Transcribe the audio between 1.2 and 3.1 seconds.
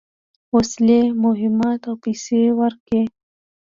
مهمات او پیسې ورکړې.